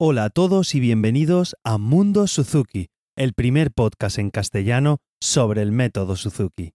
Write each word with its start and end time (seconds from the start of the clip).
Hola 0.00 0.26
a 0.26 0.30
todos 0.30 0.76
y 0.76 0.78
bienvenidos 0.78 1.56
a 1.64 1.76
Mundo 1.76 2.28
Suzuki, 2.28 2.86
el 3.16 3.32
primer 3.32 3.72
podcast 3.72 4.20
en 4.20 4.30
castellano 4.30 4.98
sobre 5.20 5.60
el 5.60 5.72
método 5.72 6.14
Suzuki. 6.14 6.70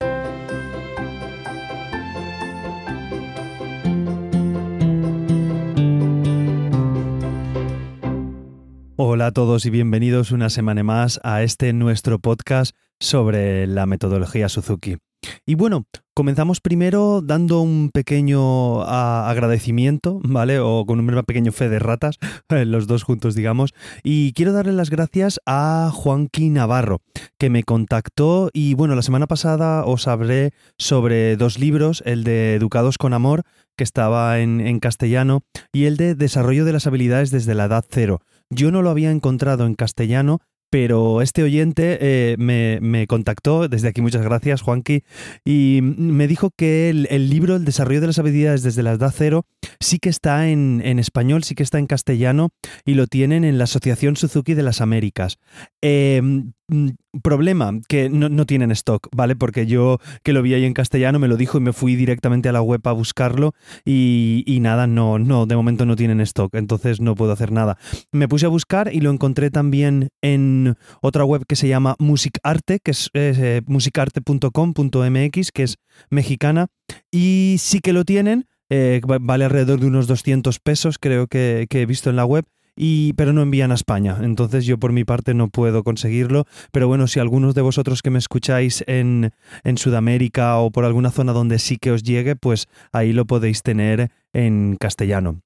Hola 8.97 9.27
a 9.27 9.31
todos 9.31 9.65
y 9.65 9.69
bienvenidos 9.69 10.33
una 10.33 10.49
semana 10.49 10.83
más 10.83 11.21
a 11.23 11.43
este 11.43 11.71
nuestro 11.71 12.19
podcast 12.19 12.75
sobre 12.99 13.67
la 13.67 13.85
metodología 13.85 14.49
Suzuki. 14.49 14.97
Y 15.45 15.55
bueno, 15.55 15.85
comenzamos 16.13 16.61
primero 16.61 17.21
dando 17.21 17.61
un 17.61 17.89
pequeño 17.93 18.81
ah, 18.83 19.29
agradecimiento, 19.29 20.19
¿vale? 20.23 20.59
O 20.59 20.85
con 20.85 20.99
un 20.99 21.23
pequeño 21.23 21.51
fe 21.51 21.69
de 21.69 21.79
ratas, 21.79 22.17
los 22.49 22.87
dos 22.87 23.03
juntos, 23.03 23.35
digamos. 23.35 23.73
Y 24.03 24.33
quiero 24.33 24.53
darle 24.53 24.73
las 24.73 24.89
gracias 24.89 25.39
a 25.45 25.91
Juanqui 25.93 26.49
Navarro, 26.49 27.01
que 27.37 27.49
me 27.49 27.63
contactó 27.63 28.49
y 28.53 28.73
bueno, 28.73 28.95
la 28.95 29.01
semana 29.01 29.27
pasada 29.27 29.85
os 29.85 30.07
hablé 30.07 30.51
sobre 30.77 31.35
dos 31.37 31.59
libros, 31.59 32.03
el 32.05 32.23
de 32.23 32.55
Educados 32.55 32.97
con 32.97 33.13
Amor, 33.13 33.43
que 33.75 33.83
estaba 33.83 34.39
en 34.39 34.79
castellano, 34.79 35.41
y 35.71 35.85
el 35.85 35.97
de 35.97 36.15
Desarrollo 36.15 36.63
de 36.63 36.73
las 36.73 36.85
habilidades 36.85 37.31
desde 37.31 37.55
la 37.55 37.65
edad 37.65 37.83
cero. 37.89 38.21
Yo 38.49 38.71
no 38.71 38.81
lo 38.83 38.91
había 38.91 39.09
encontrado 39.09 39.65
en 39.65 39.73
castellano, 39.73 40.39
pero 40.73 41.21
este 41.21 41.43
oyente 41.43 41.99
eh, 42.01 42.35
me, 42.39 43.05
contactó, 43.05 43.67
desde 43.67 43.89
aquí 43.89 44.01
muchas 44.01 44.23
gracias, 44.23 44.63
Juanqui, 44.63 45.03
y 45.45 45.81
me 45.83 46.27
dijo 46.27 46.49
que 46.49 46.89
el, 46.89 47.29
libro 47.29 47.55
El 47.57 47.63
desarrollo 47.63 48.01
de 48.01 48.07
las 48.07 48.17
habilidades 48.17 48.63
desde 48.63 48.81
la 48.81 48.93
edad 48.93 49.13
cero 49.15 49.45
sí 49.83 49.99
que 49.99 50.09
está 50.09 50.49
en, 50.49 50.81
español, 50.99 51.43
sí 51.43 51.55
que 51.55 51.63
está 51.63 51.79
en 51.79 51.87
castellano 51.87 52.49
y 52.85 52.95
lo 52.95 53.07
tienen 53.07 53.43
en 53.43 53.57
la 53.57 53.65
Asociación 53.65 54.15
Suzuki 54.15 54.53
de 54.53 54.63
las 54.63 54.81
Américas. 54.81 55.37
Em, 55.81 56.53
Mm, 56.73 56.91
problema, 57.21 57.71
que 57.87 58.09
no, 58.09 58.45
tienen 58.45 58.71
stock, 58.71 59.07
¿vale? 59.15 59.35
Porque 59.35 59.67
yo 59.67 59.99
que 60.23 60.33
lo 60.33 60.41
vi 60.41 60.53
ahí 60.53 60.65
en 60.65 60.73
castellano 60.73 61.19
me 61.19 61.27
lo 61.27 61.37
dijo 61.37 61.57
y 61.57 61.61
me 61.61 61.73
fui 61.73 61.95
directamente 61.95 62.49
a 62.49 62.51
la 62.51 62.61
web 62.61 62.81
a 62.85 62.93
buscarlo 62.93 63.53
y, 63.85 64.57
nada, 64.61 64.87
no, 64.87 65.19
no, 65.19 65.45
de 65.45 65.55
momento 65.55 65.85
no 65.85 65.95
tienen 65.95 66.21
stock, 66.21 66.55
entonces 66.55 67.01
no 67.01 67.15
puedo 67.15 67.33
hacer 67.33 67.51
nada. 67.51 67.77
Me 68.11 68.27
puse 68.27 68.45
a 68.45 68.49
buscar 68.49 68.91
y 68.93 69.01
lo 69.01 69.11
encontré 69.11 69.51
también 69.51 70.09
en 70.21 70.75
otra 71.01 71.25
web 71.25 71.45
que 71.45 71.55
se 71.55 71.67
llama 71.67 71.95
Musicarte, 71.99 72.79
que 72.79 72.91
es 72.91 73.09
eh, 73.13 73.61
musicarte.com.mx, 73.67 75.51
que 75.51 75.63
es 75.63 75.75
mexicana, 76.09 76.67
y 77.11 77.57
sí 77.59 77.81
que 77.81 77.93
lo 77.93 78.05
tienen, 78.05 78.47
eh, 78.75 79.01
vale 79.05 79.45
alrededor 79.45 79.79
de 79.79 79.85
unos 79.85 80.07
200 80.07 80.59
pesos, 80.59 80.97
creo 80.97 81.27
que, 81.27 81.67
que 81.69 81.81
he 81.81 81.85
visto 81.85 82.09
en 82.09 82.15
la 82.15 82.25
web 82.25 82.43
y, 82.75 83.13
pero 83.13 83.31
no 83.31 83.43
envían 83.43 83.71
a 83.71 83.75
España. 83.75 84.17
Entonces 84.21 84.65
yo 84.65 84.79
por 84.79 84.91
mi 84.93 85.03
parte 85.03 85.35
no 85.35 85.49
puedo 85.49 85.83
conseguirlo. 85.83 86.45
Pero 86.71 86.87
bueno, 86.87 87.05
si 87.05 87.19
algunos 87.19 87.53
de 87.53 87.61
vosotros 87.61 88.01
que 88.01 88.09
me 88.09 88.17
escucháis 88.17 88.83
en, 88.87 89.31
en 89.63 89.77
Sudamérica 89.77 90.57
o 90.57 90.71
por 90.71 90.85
alguna 90.85 91.11
zona 91.11 91.33
donde 91.33 91.59
sí 91.59 91.77
que 91.77 91.91
os 91.91 92.01
llegue, 92.01 92.35
pues 92.35 92.67
ahí 92.91 93.13
lo 93.13 93.25
podéis 93.25 93.61
tener 93.61 94.09
en 94.33 94.75
castellano. 94.79 95.43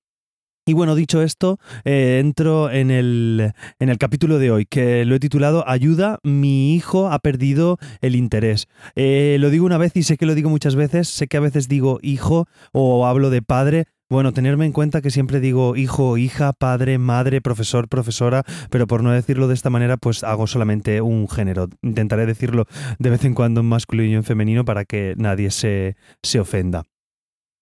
Y 0.67 0.73
bueno, 0.73 0.95
dicho 0.95 1.21
esto, 1.21 1.59
eh, 1.85 2.19
entro 2.19 2.69
en 2.69 2.91
el, 2.91 3.53
en 3.79 3.87
el, 3.87 3.97
capítulo 3.97 4.37
de 4.37 4.51
hoy, 4.51 4.65
que 4.65 5.05
lo 5.05 5.15
he 5.15 5.19
titulado 5.19 5.63
Ayuda, 5.65 6.19
mi 6.23 6.75
hijo 6.75 7.09
ha 7.09 7.19
perdido 7.19 7.77
el 8.01 8.17
interés. 8.17 8.67
Eh, 8.97 9.37
lo 9.39 9.49
digo 9.49 9.65
una 9.65 9.77
vez 9.77 9.95
y 9.95 10.03
sé 10.03 10.17
que 10.17 10.25
lo 10.25 10.35
digo 10.35 10.49
muchas 10.49 10.75
veces, 10.75 11.07
sé 11.07 11.27
que 11.27 11.37
a 11.37 11.39
veces 11.39 11.69
digo 11.69 11.99
hijo 12.01 12.49
o 12.73 13.05
hablo 13.07 13.29
de 13.29 13.41
padre, 13.41 13.85
bueno, 14.09 14.33
tenerme 14.33 14.65
en 14.65 14.73
cuenta 14.73 15.01
que 15.01 15.09
siempre 15.09 15.39
digo 15.39 15.77
hijo, 15.77 16.17
hija, 16.17 16.51
padre, 16.51 16.97
madre, 16.97 17.39
profesor, 17.39 17.87
profesora, 17.87 18.43
pero 18.69 18.87
por 18.87 19.03
no 19.03 19.11
decirlo 19.11 19.47
de 19.47 19.53
esta 19.53 19.69
manera, 19.69 19.95
pues 19.95 20.25
hago 20.25 20.47
solamente 20.47 20.99
un 20.99 21.29
género. 21.29 21.69
Intentaré 21.81 22.25
decirlo 22.25 22.65
de 22.99 23.09
vez 23.09 23.23
en 23.23 23.35
cuando 23.35 23.61
en 23.61 23.67
masculino 23.67 24.11
y 24.11 24.15
en 24.15 24.25
femenino 24.25 24.65
para 24.65 24.83
que 24.83 25.13
nadie 25.17 25.49
se, 25.49 25.95
se 26.23 26.41
ofenda. 26.41 26.83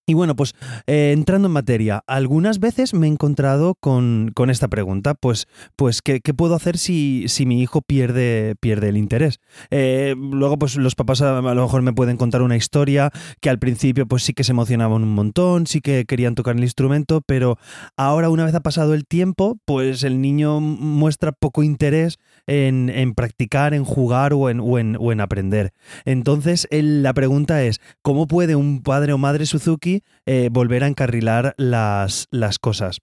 Y 0.08 0.14
bueno, 0.14 0.36
pues 0.36 0.54
eh, 0.86 1.10
entrando 1.12 1.48
en 1.48 1.52
materia, 1.52 2.04
algunas 2.06 2.60
veces 2.60 2.94
me 2.94 3.08
he 3.08 3.10
encontrado 3.10 3.74
con, 3.74 4.32
esta 4.48 4.68
pregunta, 4.68 5.14
pues, 5.14 5.48
pues 5.74 6.00
¿qué, 6.00 6.20
puedo 6.20 6.54
hacer 6.54 6.78
si, 6.78 7.24
si, 7.26 7.44
mi 7.44 7.60
hijo 7.60 7.82
pierde, 7.82 8.54
pierde 8.60 8.90
el 8.90 8.98
interés? 8.98 9.40
Eh, 9.72 10.14
luego, 10.16 10.60
pues 10.60 10.76
los 10.76 10.94
papás 10.94 11.22
a, 11.22 11.40
lo 11.40 11.62
mejor 11.62 11.82
me 11.82 11.92
pueden 11.92 12.16
contar 12.18 12.42
una 12.42 12.56
historia 12.56 13.10
que 13.40 13.50
al 13.50 13.58
principio 13.58 14.06
pues 14.06 14.22
sí 14.22 14.32
que 14.32 14.44
se 14.44 14.52
emocionaban 14.52 15.02
un 15.02 15.12
montón, 15.12 15.66
sí 15.66 15.80
que 15.80 16.04
querían 16.04 16.36
tocar 16.36 16.54
el 16.54 16.62
instrumento, 16.62 17.20
pero 17.20 17.58
ahora 17.96 18.30
una 18.30 18.44
vez 18.44 18.54
ha 18.54 18.60
pasado 18.60 18.94
el 18.94 19.06
tiempo, 19.06 19.58
pues 19.64 20.04
el 20.04 20.20
niño 20.20 20.60
muestra 20.60 21.32
poco 21.32 21.64
interés 21.64 22.20
en, 22.46 23.14
practicar, 23.14 23.74
en 23.74 23.84
jugar 23.84 24.32
o 24.32 24.50
en, 24.50 24.60
o 24.60 24.78
en, 25.12 25.20
aprender. 25.20 25.72
Entonces, 26.04 26.66
la 26.70 27.12
pregunta 27.14 27.62
es, 27.62 27.80
¿cómo 28.02 28.26
puede 28.26 28.56
un 28.56 28.82
padre 28.82 29.12
o 29.12 29.18
madre 29.18 29.46
Suzuki 29.46 30.02
eh, 30.26 30.48
volver 30.50 30.84
a 30.84 30.88
encarrilar 30.88 31.54
las, 31.56 32.26
las 32.30 32.58
cosas. 32.58 33.00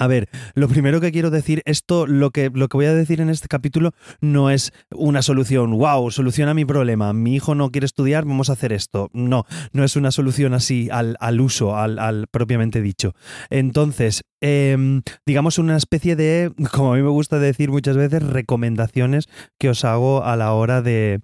A 0.00 0.06
ver, 0.06 0.28
lo 0.54 0.68
primero 0.68 1.00
que 1.00 1.10
quiero 1.10 1.30
decir, 1.30 1.60
esto, 1.64 2.06
lo 2.06 2.30
que, 2.30 2.50
lo 2.54 2.68
que 2.68 2.76
voy 2.76 2.86
a 2.86 2.94
decir 2.94 3.20
en 3.20 3.30
este 3.30 3.48
capítulo 3.48 3.90
no 4.20 4.48
es 4.48 4.72
una 4.92 5.22
solución, 5.22 5.72
wow, 5.76 6.12
soluciona 6.12 6.54
mi 6.54 6.64
problema, 6.64 7.12
mi 7.12 7.34
hijo 7.34 7.56
no 7.56 7.72
quiere 7.72 7.86
estudiar, 7.86 8.24
vamos 8.24 8.48
a 8.48 8.52
hacer 8.52 8.72
esto. 8.72 9.10
No, 9.12 9.44
no 9.72 9.82
es 9.82 9.96
una 9.96 10.12
solución 10.12 10.54
así 10.54 10.88
al, 10.92 11.16
al 11.18 11.40
uso, 11.40 11.76
al, 11.76 11.98
al, 11.98 12.28
propiamente 12.30 12.80
dicho. 12.80 13.14
Entonces, 13.50 14.22
Em, 14.40 15.02
digamos, 15.26 15.58
una 15.58 15.76
especie 15.76 16.14
de, 16.14 16.52
como 16.72 16.92
a 16.92 16.96
mí 16.96 17.02
me 17.02 17.08
gusta 17.08 17.38
decir 17.38 17.70
muchas 17.70 17.96
veces, 17.96 18.22
recomendaciones 18.22 19.28
que 19.58 19.68
os 19.68 19.84
hago 19.84 20.24
a 20.24 20.36
la 20.36 20.52
hora 20.52 20.80
de, 20.82 21.20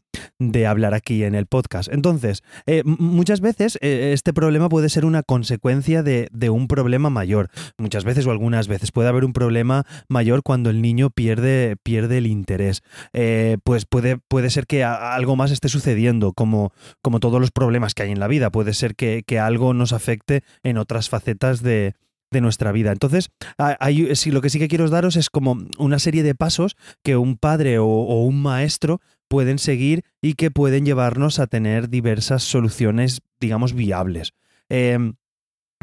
hablar 0.66 0.94
aquí 0.94 1.24
en 1.24 1.34
el 1.34 1.46
podcast. 1.46 1.92
Entonces, 1.92 2.42
eh, 2.66 2.82
muchas 2.84 3.40
veces 3.40 3.78
eh, 3.82 4.12
este 4.12 4.32
problema 4.32 4.68
puede 4.68 4.88
ser 4.88 5.04
una 5.04 5.22
consecuencia 5.22 6.02
de, 6.02 6.28
un 6.50 6.68
problema 6.68 7.10
mayor. 7.10 7.50
Muchas 7.78 8.04
veces 8.04 8.26
o 8.26 8.30
algunas 8.30 8.68
veces 8.68 8.92
puede 8.92 9.08
haber 9.08 9.24
un 9.24 9.32
problema 9.32 9.84
mayor 10.08 10.42
cuando 10.42 10.70
el 10.70 10.82
niño 10.82 11.10
pierde, 11.10 11.76
pierde 11.82 12.18
el 12.18 12.26
interés. 12.26 12.82
Eh, 13.12 13.58
pues 13.64 13.86
puede, 13.86 14.18
puede 14.28 14.50
ser 14.50 14.66
que 14.66 14.84
algo 14.84 15.36
más 15.36 15.50
esté 15.50 15.68
sucediendo, 15.68 16.32
como, 16.32 16.72
como 17.02 17.20
todos 17.20 17.40
los 17.40 17.50
problemas 17.50 17.94
que 17.94 18.04
hay 18.04 18.10
en 18.10 18.20
la 18.20 18.28
vida. 18.28 18.50
Puede 18.50 18.74
ser 18.74 18.94
que, 18.94 19.22
que 19.26 19.38
algo 19.38 19.74
nos 19.74 19.92
afecte 19.92 20.42
en 20.62 20.78
otras 20.78 21.08
facetas 21.08 21.62
de, 21.62 21.94
de 22.34 22.42
nuestra 22.42 22.70
vida. 22.72 22.92
Entonces, 22.92 23.30
hay, 23.56 24.06
lo 24.26 24.42
que 24.42 24.50
sí 24.50 24.58
que 24.58 24.68
quiero 24.68 24.90
daros 24.90 25.16
es 25.16 25.30
como 25.30 25.56
una 25.78 25.98
serie 25.98 26.22
de 26.22 26.34
pasos 26.34 26.76
que 27.02 27.16
un 27.16 27.38
padre 27.38 27.78
o, 27.78 27.86
un 27.86 28.42
maestro 28.42 29.00
pueden 29.28 29.58
seguir 29.58 30.02
y 30.20 30.34
que 30.34 30.50
pueden 30.50 30.84
llevarnos 30.84 31.38
a 31.38 31.46
tener 31.46 31.88
diversas 31.88 32.42
soluciones, 32.42 33.22
digamos, 33.40 33.72
viables. 33.72 34.34
Em, 34.68 35.14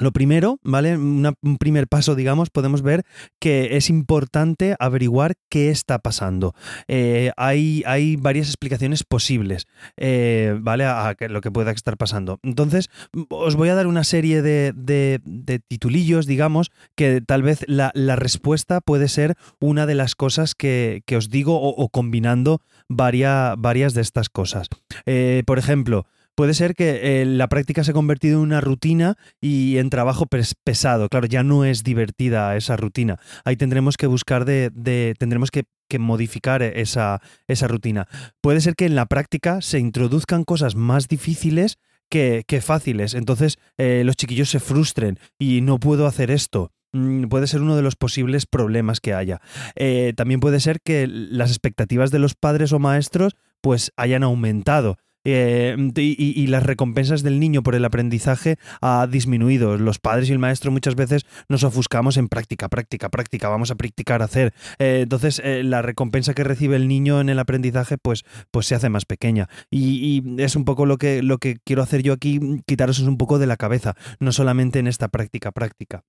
lo 0.02 0.12
primero, 0.12 0.60
¿vale? 0.64 0.98
un 0.98 1.58
primer 1.60 1.88
paso, 1.88 2.16
digamos, 2.16 2.50
podemos 2.50 2.82
ver 2.82 3.04
que 3.40 3.78
es 3.78 3.90
importante 3.90 4.76
averiguar 4.80 5.36
qué 5.50 5.70
está 5.70 6.00
pasando. 6.00 6.54
Eh, 6.88 7.32
hay, 7.38 7.84
hay, 7.86 8.16
varias 8.16 8.48
explicaciones 8.48 9.04
posibles, 9.04 9.68
eh, 9.98 10.58
¿vale? 10.60 10.86
A, 10.86 11.16
lo 11.30 11.42
que 11.42 11.52
pueda 11.52 11.72
estar 11.72 11.98
pasando. 11.98 12.40
Entonces, 12.44 12.90
os 13.30 13.56
voy 13.56 13.70
a 13.70 13.76
dar 13.76 13.88
una 13.88 14.04
serie 14.04 14.42
de, 14.42 14.74
de, 14.76 15.60
titulillos, 15.68 16.26
digamos, 16.26 16.72
que 16.96 17.22
tal 17.22 17.44
vez 17.44 17.64
la, 17.68 17.92
respuesta 18.16 18.82
puede 18.82 19.08
ser 19.08 19.36
una 19.60 19.86
de 19.86 19.96
las 19.96 20.16
cosas 20.16 20.56
que, 20.56 21.04
os 21.16 21.30
digo 21.30 21.60
o, 21.62 21.90
combinando 21.90 22.62
varias, 22.88 23.56
varias 23.58 23.94
de 23.94 24.02
estas 24.02 24.30
cosas. 24.30 24.68
Eh, 25.06 25.44
por 25.46 25.60
ejemplo, 25.60 26.06
puede 26.42 26.56
ser 26.56 26.74
que 26.74 27.22
eh, 27.22 27.26
la 27.28 27.48
práctica 27.50 27.84
se 27.84 27.92
ha 27.92 27.94
convertido 27.94 28.40
en 28.40 28.46
una 28.46 28.62
rutina 28.62 29.16
y 29.40 29.78
en 29.78 29.92
trabajo 29.92 30.26
pesado. 30.64 31.08
Claro, 31.08 31.28
ya 31.28 31.44
no 31.44 31.66
es 31.66 31.84
divertida 31.84 32.58
esa 32.58 32.76
rutina. 32.78 33.20
Ahí 33.46 33.58
tendremos 33.58 33.96
que 33.96 34.08
buscar 34.08 34.44
de, 34.44 35.14
tendremos 35.20 35.52
que, 35.52 35.66
modificar 36.00 36.64
esa, 36.64 37.22
esa 37.48 37.68
rutina. 37.68 38.08
Puede 38.42 38.60
ser 38.60 38.74
que 38.74 38.88
en 38.88 38.96
la 38.96 39.06
práctica 39.06 39.62
se 39.62 39.78
introduzcan 39.78 40.44
cosas 40.44 40.74
más 40.74 41.08
difíciles 41.08 41.78
que, 42.10 42.44
fáciles. 42.60 43.14
Entonces 43.14 43.60
eh, 43.78 44.02
los 44.04 44.16
chiquillos 44.16 44.50
se 44.50 44.60
frustren 44.60 45.20
y 45.38 45.62
no 45.62 45.78
puedo 45.78 46.08
hacer 46.08 46.32
esto 46.32 46.72
mm, 46.92 47.26
puede 47.26 47.46
ser 47.46 47.62
uno 47.62 47.76
de 47.76 47.84
los 47.84 47.96
posibles 47.96 48.48
problemas 48.48 49.00
que 49.00 49.14
haya. 49.14 49.42
Eh, 49.76 50.14
también 50.18 50.40
puede 50.40 50.60
ser 50.60 50.80
que 50.84 51.06
las 51.06 51.52
expectativas 51.52 52.10
de 52.10 52.18
los 52.18 52.34
padres 52.34 52.74
o 52.74 52.80
maestros 52.80 53.36
pues 53.62 53.92
hayan 53.96 54.24
aumentado. 54.24 54.98
Eh, 55.24 55.76
y, 55.96 56.48
las 56.48 56.64
recompensas 56.64 57.22
del 57.22 57.40
niño 57.40 57.62
por 57.62 57.76
el 57.76 57.86
aprendizaje 57.86 58.58
ha 58.82 59.08
disminuido. 59.08 59.78
Los 59.78 60.00
padres 60.00 60.30
y 60.30 60.34
el 60.34 60.40
maestro 60.40 60.72
muchas 60.72 60.96
veces 60.96 61.26
nos 61.48 61.64
ofuscamos 61.64 62.18
en 62.18 62.28
práctica, 62.28 62.70
práctica, 62.70 63.10
práctica, 63.10 63.50
vamos 63.50 63.72
a 63.72 63.76
practicar, 63.76 64.22
hacer. 64.22 64.54
Eh, 64.80 65.02
entonces, 65.04 65.42
eh, 65.44 65.64
la 65.64 65.82
recompensa 65.82 66.34
que 66.34 66.44
recibe 66.44 66.76
el 66.76 66.88
niño 66.88 67.22
en 67.22 67.30
el 67.30 67.40
aprendizaje, 67.40 67.98
pues, 67.98 68.24
pues 68.50 68.66
se 68.66 68.76
hace 68.76 68.90
más 68.90 69.06
pequeña. 69.06 69.48
Y, 69.70 70.24
es 70.42 70.56
un 70.56 70.66
poco 70.66 70.86
lo 70.86 70.98
que, 70.98 71.22
lo 71.22 71.38
que 71.38 71.58
quiero 71.64 71.84
hacer 71.84 72.02
yo 72.04 72.14
aquí, 72.14 72.40
quitaros 72.66 73.00
un 73.00 73.18
poco 73.18 73.40
de 73.40 73.48
la 73.48 73.58
cabeza, 73.58 73.96
no 74.20 74.32
solamente 74.32 74.80
en 74.80 74.88
esta 74.88 75.08
práctica, 75.08 75.52
práctica. 75.52 76.04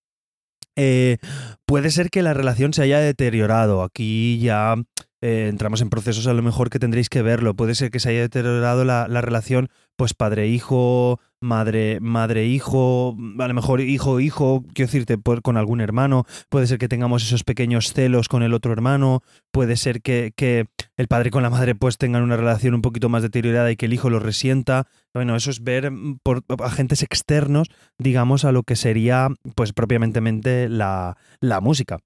Puede 0.74 1.90
ser 1.90 2.08
que 2.10 2.22
la 2.22 2.32
relación 2.32 2.72
se 2.72 2.82
haya 2.82 2.98
deteriorado. 2.98 3.82
Aquí 3.82 4.38
ya 4.38 4.76
eh, 5.22 5.46
entramos 5.48 5.80
en 5.80 5.88
procesos 5.88 6.26
a 6.26 6.34
lo 6.34 6.42
mejor 6.42 6.68
que 6.68 6.80
tendréis 6.80 7.08
que 7.08 7.22
verlo. 7.22 7.54
Puede 7.54 7.76
ser 7.76 7.90
que 7.90 8.00
se 8.00 8.10
haya 8.10 8.20
deteriorado 8.20 8.84
la, 8.84 9.06
la 9.08 9.20
relación, 9.20 9.68
pues 9.96 10.14
padre-hijo, 10.14 11.20
madre, 11.40 12.00
madre-hijo, 12.00 13.16
a 13.38 13.48
lo 13.48 13.54
mejor 13.54 13.80
hijo-hijo, 13.80 14.64
quiero 14.74 14.88
decirte, 14.88 15.18
con 15.42 15.56
algún 15.56 15.80
hermano. 15.80 16.24
Puede 16.48 16.66
ser 16.66 16.78
que 16.78 16.88
tengamos 16.88 17.22
esos 17.22 17.44
pequeños 17.44 17.92
celos 17.92 18.28
con 18.28 18.42
el 18.42 18.52
otro 18.52 18.72
hermano. 18.72 19.22
Puede 19.52 19.76
ser 19.76 20.02
que, 20.02 20.32
que 20.34 20.66
el 20.96 21.06
padre 21.06 21.30
con 21.30 21.44
la 21.44 21.50
madre 21.50 21.76
pues 21.76 21.98
tengan 21.98 22.24
una 22.24 22.36
relación 22.36 22.74
un 22.74 22.82
poquito 22.82 23.08
más 23.08 23.22
deteriorada 23.22 23.70
y 23.70 23.76
que 23.76 23.86
el 23.86 23.92
hijo 23.92 24.10
lo 24.10 24.18
resienta. 24.18 24.88
Bueno, 25.14 25.36
eso 25.36 25.50
es 25.50 25.62
ver 25.62 25.90
mm, 25.90 26.18
por 26.24 26.42
agentes 26.64 27.02
externos, 27.02 27.68
digamos, 27.96 28.44
a 28.44 28.50
lo 28.50 28.64
que 28.64 28.74
sería, 28.74 29.28
pues 29.54 29.72
propiamente 29.72 30.68
la, 30.68 31.16
la 31.40 31.60
música. 31.60 31.98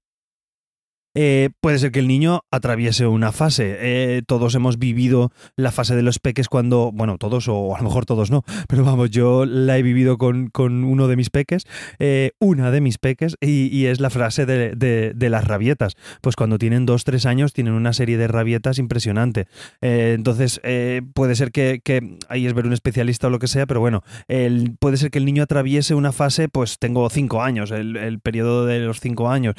Eh, 1.19 1.49
puede 1.61 1.79
ser 1.79 1.91
que 1.91 1.97
el 1.97 2.07
niño 2.07 2.41
atraviese 2.51 3.07
una 3.07 3.31
fase. 3.31 3.75
Eh, 3.79 4.21
todos 4.27 4.53
hemos 4.53 4.77
vivido 4.77 5.31
la 5.55 5.71
fase 5.71 5.95
de 5.95 6.03
los 6.03 6.19
peques 6.19 6.47
cuando, 6.47 6.91
bueno, 6.93 7.17
todos 7.17 7.47
o 7.47 7.75
a 7.75 7.79
lo 7.79 7.85
mejor 7.85 8.05
todos 8.05 8.29
no, 8.29 8.43
pero 8.67 8.85
vamos, 8.85 9.09
yo 9.09 9.43
la 9.47 9.79
he 9.79 9.81
vivido 9.81 10.19
con, 10.19 10.51
con 10.51 10.83
uno 10.83 11.07
de 11.07 11.15
mis 11.15 11.31
peques, 11.31 11.63
eh, 11.97 12.33
una 12.39 12.69
de 12.69 12.81
mis 12.81 12.99
peques, 12.99 13.35
y, 13.41 13.87
es 13.87 13.99
la 13.99 14.11
frase 14.11 14.45
de, 14.45 14.75
de, 14.75 15.29
las 15.29 15.45
rabietas. 15.45 15.95
Pues 16.21 16.35
cuando 16.35 16.59
tienen 16.59 16.85
dos, 16.85 17.03
tres 17.03 17.25
años 17.25 17.53
tienen 17.53 17.73
una 17.73 17.93
serie 17.93 18.17
de 18.17 18.27
rabietas 18.27 18.77
impresionante. 18.77 19.47
entonces, 19.81 20.61
puede 21.13 21.35
ser 21.35 21.51
que, 21.51 21.79
que, 21.83 22.17
ahí 22.27 22.45
es 22.45 22.53
ver 22.53 22.67
un 22.67 22.73
especialista 22.73 23.27
o 23.27 23.29
lo 23.29 23.39
que 23.39 23.47
sea, 23.47 23.65
pero 23.65 23.79
bueno, 23.79 24.03
puede 24.79 24.97
ser 24.97 25.09
que 25.09 25.19
el 25.19 25.25
niño 25.25 25.43
atraviese 25.43 25.95
una 25.95 26.11
fase, 26.11 26.49
pues 26.49 26.79
tengo 26.79 27.09
cinco 27.09 27.41
años, 27.41 27.71
el, 27.71 27.95
el 27.95 28.19
periodo 28.19 28.65
de 28.65 28.79
los 28.79 28.99
cinco 28.99 29.29
años, 29.29 29.55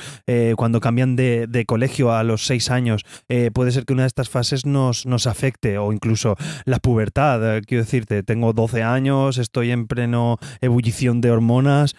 cuando 0.57 0.81
cambian 0.81 1.17
de, 1.17 1.48
de 1.49 1.65
colegio 1.65 2.13
a 2.13 2.23
los 2.23 2.47
seis 2.47 2.71
años, 2.71 3.05
eh, 3.29 3.51
puede 3.53 3.73
ser 3.73 3.85
que 3.85 3.93
una 3.93 4.03
de 4.03 4.09
estas 4.09 4.29
fases 4.29 4.67
nos, 4.67 5.07
nos 5.07 5.27
afecte 5.27 5.79
o 5.79 5.93
incluso 5.93 6.37
la 6.65 6.79
pubertad. 6.79 7.57
Eh, 7.57 7.63
quiero 7.67 7.85
decirte, 7.85 8.23
tengo 8.23 8.53
12 8.53 8.83
años, 8.83 9.39
estoy 9.39 9.71
en 9.71 9.87
pleno 9.87 10.39
ebullición 10.61 11.21
de 11.21 11.31
hormonas, 11.31 11.97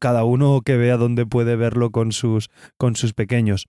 cada 0.00 0.24
uno 0.24 0.60
que 0.62 0.76
vea 0.76 0.96
dónde 0.96 1.26
puede 1.26 1.56
verlo 1.56 1.90
con 1.90 2.12
sus, 2.12 2.50
con 2.76 2.96
sus 2.96 3.12
pequeños. 3.12 3.66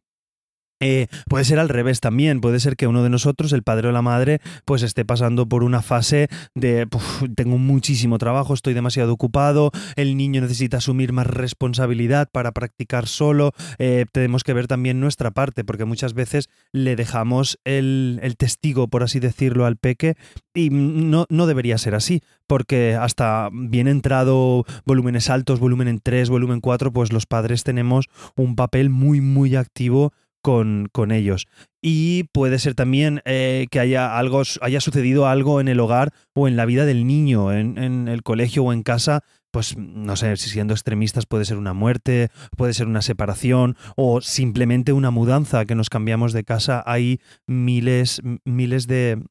Eh, 0.80 1.08
puede 1.28 1.46
ser 1.46 1.60
al 1.60 1.70
revés 1.70 2.00
también, 2.00 2.40
puede 2.42 2.60
ser 2.60 2.76
que 2.76 2.88
uno 2.88 3.04
de 3.04 3.10
nosotros, 3.10 3.52
el 3.52 3.64
padre 3.64 3.90
o 3.90 3.92
la 3.92 4.02
madre, 4.02 4.40
pues 4.66 4.82
esté 4.84 5.04
pasando 5.04 5.48
por 5.48 5.64
una 5.64 5.82
fase 5.82 6.30
de 6.56 6.88
tengo 7.36 7.58
muchísimo 7.58 8.18
trabajo, 8.18 8.54
estoy 8.54 8.74
demasiado 8.74 9.14
ocupado, 9.14 9.72
el 9.96 10.16
niño 10.16 10.42
necesita 10.42 10.78
asumir 10.78 11.12
más 11.12 11.28
responsabilidad 11.28 12.30
para 12.32 12.52
practicar 12.52 13.08
solo, 13.08 13.52
eh, 13.78 14.06
tenemos 14.12 14.44
que 14.44 14.54
ver 14.54 14.68
también 14.68 15.00
nuestra 15.00 15.32
parte, 15.32 15.64
porque 15.64 15.86
muchas 15.86 16.14
veces 16.14 16.50
le 16.72 16.96
dejamos 16.96 17.60
el, 17.66 18.20
el 18.24 18.38
testigo, 18.38 18.88
por 18.88 19.04
así 19.04 19.20
decirlo, 19.20 19.66
al 19.66 19.78
peque 19.78 20.16
y 20.54 20.70
no, 20.70 21.26
no 21.30 21.48
debería 21.48 21.78
ser 21.78 21.96
así, 21.96 22.22
porque 22.48 22.96
hasta 22.96 23.50
bien 23.52 23.88
entrado 23.88 24.66
volúmenes 24.86 25.30
altos, 25.30 25.60
volumen 25.60 26.00
3, 26.02 26.30
volumen 26.30 26.62
4, 26.62 26.92
pues 26.92 27.12
los 27.12 27.26
padres 27.26 27.64
tenemos 27.64 28.06
un 28.36 28.56
papel 28.56 28.90
muy, 28.90 29.22
muy 29.22 29.56
activo 29.56 30.14
con, 30.42 30.90
con 30.92 31.12
ellos. 31.12 31.48
Y 31.82 32.24
puede 32.34 32.60
ser 32.60 32.76
también 32.76 33.22
eh, 33.26 33.68
que 33.72 33.80
haya, 33.80 34.18
algo, 34.18 34.42
haya 34.62 34.82
sucedido 34.82 35.28
algo 35.28 35.62
en 35.62 35.68
el 35.68 35.80
hogar 35.80 36.14
o 36.34 36.48
en 36.48 36.56
la 36.56 36.66
vida 36.66 36.86
del 36.86 37.08
niño, 37.08 37.54
en, 37.54 37.78
en 37.78 38.08
el 38.08 38.24
colegio 38.24 38.64
o 38.64 38.74
en 38.74 38.84
casa, 38.84 39.24
pues 39.52 39.78
no 39.78 40.16
sé, 40.16 40.36
si 40.38 40.50
siendo 40.50 40.74
extremistas 40.74 41.26
puede 41.26 41.46
ser 41.46 41.58
una 41.58 41.74
muerte, 41.74 42.30
puede 42.56 42.74
ser 42.74 42.88
una 42.88 43.02
separación 43.02 43.78
o 43.96 44.22
simplemente 44.22 44.94
una 44.94 45.12
mudanza, 45.12 45.66
que 45.66 45.76
nos 45.76 45.90
cambiamos 45.90 46.34
de 46.34 46.44
casa. 46.44 46.84
Hay 46.86 47.20
miles, 47.48 48.22
miles 48.46 48.88
de, 48.88 49.24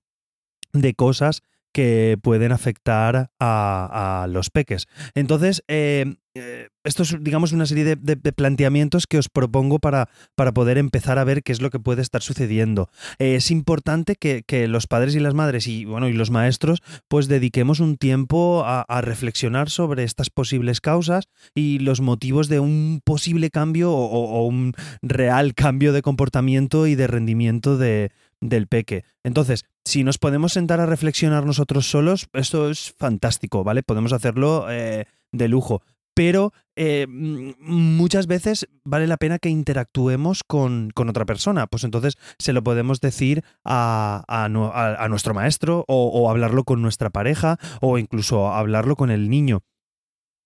de 0.72 0.94
cosas 0.94 1.42
que 1.72 2.18
pueden 2.22 2.52
afectar 2.52 3.30
a, 3.38 4.26
los 4.30 4.50
peques. 4.50 4.86
Entonces, 5.14 5.62
eh, 5.68 6.16
eh, 6.34 6.68
esto 6.84 7.02
es, 7.02 7.16
digamos, 7.20 7.52
una 7.52 7.66
serie 7.66 7.96
de, 7.96 8.16
planteamientos 8.32 9.06
que 9.06 9.18
os 9.18 9.28
propongo 9.28 9.78
para, 9.78 10.08
para, 10.36 10.52
poder 10.52 10.78
empezar 10.78 11.18
a 11.18 11.24
ver 11.24 11.42
qué 11.42 11.52
es 11.52 11.60
lo 11.60 11.70
que 11.70 11.80
puede 11.80 12.02
estar 12.02 12.22
sucediendo. 12.22 12.88
Eh, 13.18 13.34
es 13.34 13.50
importante 13.50 14.16
que, 14.16 14.44
los 14.68 14.86
padres 14.86 15.14
y 15.14 15.20
las 15.20 15.34
madres 15.34 15.66
y, 15.66 15.84
bueno, 15.84 16.08
y 16.08 16.12
los 16.12 16.30
maestros, 16.30 16.80
pues 17.08 17.28
dediquemos 17.28 17.80
un 17.80 17.96
tiempo 17.96 18.62
a, 18.64 18.84
reflexionar 19.00 19.70
sobre 19.70 20.04
estas 20.04 20.30
posibles 20.30 20.80
causas 20.80 21.28
y 21.54 21.78
los 21.78 22.00
motivos 22.00 22.48
de 22.48 22.60
un 22.60 23.00
posible 23.04 23.50
cambio 23.50 23.92
o 23.92 24.46
un 24.46 24.74
real 25.02 25.54
cambio 25.54 25.92
de 25.92 26.02
comportamiento 26.02 26.86
y 26.86 26.94
de 26.94 27.06
rendimiento 27.06 27.78
de, 27.78 28.10
del 28.40 28.66
peque. 28.66 29.04
Entonces, 29.24 29.64
si 29.84 30.04
nos 30.04 30.18
podemos 30.18 30.52
sentar 30.52 30.80
a 30.80 30.86
reflexionar 30.86 31.46
nosotros 31.46 31.90
solos, 31.90 32.28
esto 32.32 32.70
es 32.70 32.94
fantástico, 32.98 33.64
¿vale? 33.64 33.82
Podemos 33.82 34.12
hacerlo 34.12 34.66
eh, 34.70 35.06
de 35.32 35.48
lujo. 35.48 35.82
Pero 36.14 36.52
eh, 36.74 37.06
muchas 37.08 38.26
veces 38.26 38.68
vale 38.84 39.06
la 39.06 39.18
pena 39.18 39.38
que 39.38 39.50
interactuemos 39.50 40.42
con, 40.44 40.90
otra 40.96 41.24
persona. 41.24 41.68
Pues 41.68 41.84
entonces 41.84 42.18
se 42.40 42.52
lo 42.52 42.64
podemos 42.64 43.00
decir 43.00 43.44
a, 43.64 44.24
a, 44.26 45.08
nuestro 45.08 45.32
maestro 45.32 45.84
o 45.86 46.28
hablarlo 46.28 46.64
con 46.64 46.82
nuestra 46.82 47.10
pareja 47.10 47.58
o 47.80 47.98
incluso 47.98 48.52
hablarlo 48.52 48.96
con 48.96 49.12
el 49.12 49.30
niño. 49.30 49.62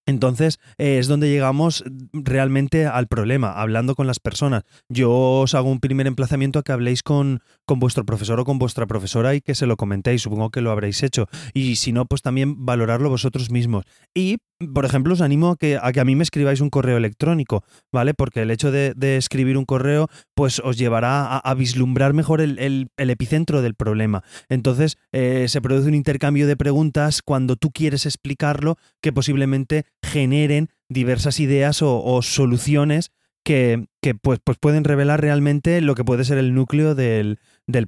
Entonces 0.06 0.58
eh, 0.78 0.98
es 0.98 1.06
donde 1.06 1.28
llegamos 1.28 1.84
realmente 2.12 2.86
al 2.86 3.06
problema, 3.06 3.52
hablando 3.52 3.94
con 3.94 4.06
las 4.06 4.18
personas. 4.18 4.64
Yo 4.88 5.12
os 5.12 5.54
hago 5.54 5.70
un 5.70 5.80
primer 5.80 6.06
emplazamiento 6.06 6.58
a 6.58 6.62
que 6.62 6.72
habléis 6.72 7.02
con, 7.02 7.40
con 7.64 7.78
vuestro 7.78 8.04
profesor 8.04 8.40
o 8.40 8.44
con 8.44 8.58
vuestra 8.58 8.86
profesora 8.86 9.34
y 9.34 9.40
que 9.40 9.54
se 9.54 9.66
lo 9.66 9.76
comentéis, 9.76 10.22
supongo 10.22 10.50
que 10.50 10.60
lo 10.60 10.70
habréis 10.70 11.02
hecho. 11.02 11.26
Y 11.54 11.76
si 11.76 11.92
no, 11.92 12.06
pues 12.06 12.22
también 12.22 12.64
valorarlo 12.64 13.10
vosotros 13.10 13.50
mismos. 13.50 13.84
Y, 14.14 14.38
por 14.74 14.84
ejemplo, 14.84 15.14
os 15.14 15.20
animo 15.20 15.50
a 15.50 15.56
que 15.56 15.78
a, 15.80 15.92
que 15.92 16.00
a 16.00 16.04
mí 16.04 16.16
me 16.16 16.22
escribáis 16.22 16.60
un 16.60 16.70
correo 16.70 16.96
electrónico, 16.96 17.64
¿vale? 17.92 18.14
Porque 18.14 18.42
el 18.42 18.50
hecho 18.50 18.70
de, 18.70 18.94
escribir 19.16 19.56
un 19.56 19.64
correo, 19.64 20.08
pues 20.34 20.60
os 20.60 20.76
llevará 20.78 21.36
a, 21.38 21.54
vislumbrar 21.54 22.12
mejor 22.12 22.40
el, 22.40 22.90
epicentro 22.96 23.62
del 23.62 23.74
problema. 23.74 24.22
Entonces, 24.48 24.96
eh, 25.12 25.46
se 25.48 25.60
produce 25.60 25.88
un 25.88 25.94
intercambio 25.94 26.46
de 26.46 26.56
preguntas 26.56 27.22
cuando 27.22 27.56
tú 27.56 27.70
quieres 27.70 28.06
explicarlo 28.06 28.76
que 29.00 29.12
posiblemente 29.12 29.84
generen 30.02 30.68
diversas 30.88 31.40
ideas 31.40 31.80
o, 31.82 32.20
soluciones 32.22 33.10
que, 33.44 33.86
pues, 34.22 34.38
pues, 34.42 34.58
pueden 34.58 34.84
revelar 34.84 35.20
realmente 35.20 35.80
lo 35.80 35.94
que 35.94 36.04
puede 36.04 36.24
ser 36.24 36.38
el 36.38 36.54
núcleo 36.54 36.94
del, 36.94 37.38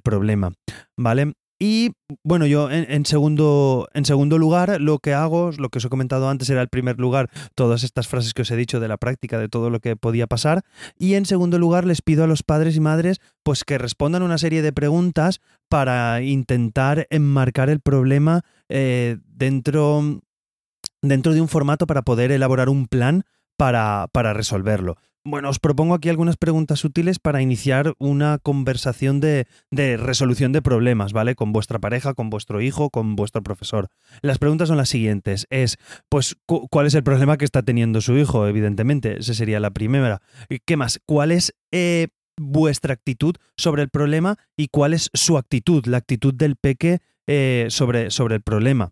problema. 0.03 0.53
¿Vale? 0.97 1.33
Y 1.57 1.91
bueno, 2.21 2.45
yo 2.45 2.69
en, 2.69 3.05
segundo, 3.05 3.87
en 3.93 4.03
segundo 4.03 4.37
lugar, 4.37 4.81
lo 4.81 4.99
que 4.99 5.13
hago, 5.13 5.51
lo 5.57 5.69
que 5.69 5.77
os 5.77 5.85
he 5.85 5.89
comentado 5.89 6.27
antes, 6.27 6.49
era 6.49 6.61
el 6.61 6.67
primer 6.67 6.99
lugar, 6.99 7.29
todas 7.55 7.83
estas 7.83 8.09
frases 8.09 8.33
que 8.33 8.41
os 8.41 8.51
he 8.51 8.57
dicho 8.57 8.81
de 8.81 8.89
la 8.89 8.97
práctica, 8.97 9.39
de 9.39 9.47
todo 9.47 9.69
lo 9.69 9.79
que 9.79 9.95
podía 9.95 10.27
pasar. 10.27 10.63
Y 10.99 11.13
en 11.13 11.25
segundo 11.25 11.57
lugar, 11.57 11.85
les 11.85 12.01
pido 12.01 12.25
a 12.25 12.27
los 12.27 12.43
padres 12.43 12.75
y 12.75 12.81
madres 12.81 13.21
pues 13.41 13.63
que 13.63 13.77
respondan 13.77 14.23
una 14.23 14.37
serie 14.37 14.61
de 14.61 14.73
preguntas 14.73 15.39
para 15.69 16.21
intentar 16.21 17.07
enmarcar 17.09 17.69
el 17.69 17.79
problema 17.79 18.41
eh, 18.67 19.17
dentro, 19.25 20.21
dentro 21.07 21.33
de 21.33 21.41
un 21.41 21.47
formato 21.47 21.87
para 21.87 22.01
poder 22.01 22.31
elaborar 22.31 22.69
un 22.69 22.87
plan 22.87 23.23
para, 23.57 24.07
para 24.11 24.33
resolverlo. 24.33 24.97
Bueno, 25.27 25.49
os 25.49 25.57
propongo 25.57 25.95
aquí 25.95 26.09
algunas 26.09 26.37
preguntas 26.37 26.85
útiles 26.85 27.17
para 27.17 27.41
iniciar 27.41 27.95
una 27.97 28.37
conversación 28.37 29.19
de, 29.19 29.47
de, 29.71 29.97
resolución 29.97 30.51
de 30.51 30.61
problemas, 30.61 31.13
¿vale? 31.13 31.33
Con 31.33 31.51
vuestra 31.51 31.79
pareja, 31.79 32.13
con 32.13 32.29
vuestro 32.29 32.61
hijo, 32.61 32.91
con 32.91 33.15
vuestro 33.15 33.41
profesor. 33.41 33.87
Las 34.21 34.37
preguntas 34.37 34.67
son 34.67 34.77
las 34.77 34.89
siguientes. 34.89 35.47
Es, 35.49 35.77
pues, 36.09 36.35
¿cuál 36.45 36.85
es 36.85 36.93
el 36.93 37.01
problema 37.01 37.37
que 37.37 37.45
está 37.45 37.63
teniendo 37.63 38.01
su 38.01 38.15
hijo? 38.15 38.45
Evidentemente, 38.45 39.17
esa 39.17 39.33
sería 39.33 39.59
la 39.59 39.71
primera. 39.71 40.21
¿Qué 40.63 40.77
más? 40.77 40.99
¿Cuál 41.07 41.31
es 41.31 41.55
eh, 41.71 42.09
vuestra 42.37 42.93
actitud 42.93 43.35
sobre 43.57 43.81
el 43.81 43.89
problema 43.89 44.37
y 44.55 44.67
cuál 44.67 44.93
es 44.93 45.09
su 45.15 45.39
actitud, 45.39 45.87
la 45.87 45.97
actitud 45.97 46.35
del 46.35 46.55
peque 46.55 46.99
eh, 47.25 47.65
sobre, 47.69 48.11
sobre 48.11 48.35
el 48.35 48.43
problema? 48.43 48.91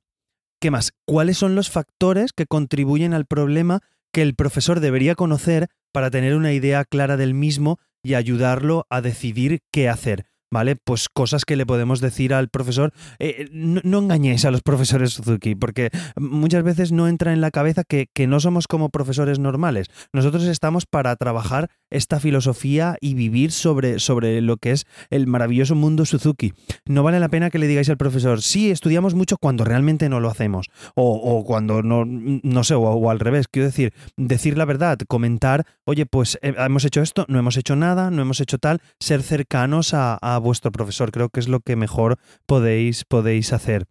¿Qué 0.63 0.71
más? 0.71 0.93
¿Cuáles 1.05 1.37
son 1.37 1.55
los 1.55 1.69
factores 1.69 2.31
que 2.31 2.45
contribuyen 2.45 3.13
al 3.13 3.25
problema 3.25 3.81
que 4.13 4.21
el 4.21 4.33
profesor 4.33 4.79
debería 4.79 5.13
conocer 5.13 5.67
para 5.91 6.09
tener 6.09 6.37
una 6.37 6.53
idea 6.53 6.85
clara 6.85 7.17
del 7.17 7.33
mismo 7.33 7.79
y 8.01 8.13
ayudarlo 8.13 8.87
a 8.89 9.01
decidir 9.01 9.59
qué 9.73 9.89
hacer? 9.89 10.23
¿Vale? 10.53 10.77
Pues 10.77 11.09
cosas 11.09 11.43
que 11.43 11.57
le 11.57 11.65
podemos 11.65 11.99
decir 11.99 12.33
al 12.33 12.47
profesor. 12.47 12.93
Eh, 13.19 13.49
no, 13.51 13.99
engañéis 13.99 14.45
a 14.45 14.51
los 14.51 14.61
profesores 14.63 15.11
Suzuki, 15.11 15.55
porque 15.55 15.89
muchas 16.15 16.63
veces 16.63 16.93
no 16.93 17.09
entra 17.09 17.33
en 17.33 17.41
la 17.41 17.51
cabeza 17.51 17.83
que, 17.83 18.07
que 18.13 18.27
no 18.27 18.39
somos 18.39 18.67
como 18.67 18.89
profesores 18.89 19.39
normales. 19.39 19.87
Nosotros 20.13 20.43
estamos 20.43 20.85
para 20.85 21.15
trabajar 21.17 21.69
esta 21.89 22.19
filosofía 22.19 22.97
y 23.01 23.15
vivir 23.15 23.51
sobre, 23.51 23.99
sobre 23.99 24.39
lo 24.41 24.57
que 24.57 24.71
es 24.71 24.85
el 25.09 25.27
maravilloso 25.27 25.75
mundo 25.75 26.05
Suzuki. 26.05 26.53
No 26.85 27.03
vale 27.03 27.19
la 27.19 27.29
pena 27.29 27.49
que 27.49 27.59
le 27.59 27.67
digáis 27.67 27.89
al 27.89 27.97
profesor, 27.97 28.41
sí, 28.41 28.71
estudiamos 28.71 29.15
mucho 29.15 29.37
cuando 29.37 29.63
realmente 29.63 30.07
no 30.07 30.19
lo 30.19 30.29
hacemos. 30.29 30.67
O, 30.95 31.43
cuando 31.45 31.81
no, 31.81 32.03
no 32.05 32.63
sé, 32.63 32.75
o, 32.75 33.09
al 33.09 33.19
revés. 33.19 33.47
Quiero 33.47 33.67
decir, 33.67 33.93
decir 34.17 34.57
la 34.57 34.65
verdad, 34.65 34.99
comentar, 35.07 35.65
oye, 35.85 36.05
pues 36.05 36.37
eh, 36.41 36.53
hemos 36.57 36.85
hecho 36.85 37.01
esto, 37.01 37.25
no 37.27 37.39
hemos 37.39 37.57
hecho 37.57 37.75
nada, 37.75 38.11
no 38.11 38.21
hemos 38.21 38.39
hecho 38.39 38.59
tal, 38.59 38.81
ser 38.99 39.23
cercanos 39.23 39.93
a, 39.93 40.15
a 40.15 40.37
vuestro 40.43 40.71
profesor. 40.71 41.11
Creo 41.11 41.29
que 41.29 41.39
es 41.39 41.47
lo 41.47 41.59
que 41.61 41.75
mejor 41.75 42.19
podéis, 42.45 43.03
podéis 43.05 43.53
hacer. 43.53 43.87